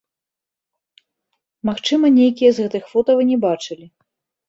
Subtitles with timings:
[1.71, 3.85] Магчыма, нейкія з гэтых фота вы не бачылі.